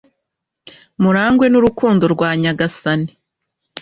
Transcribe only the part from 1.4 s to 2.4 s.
n'urukundo rwa